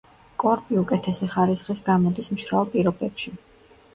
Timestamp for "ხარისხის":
1.33-1.83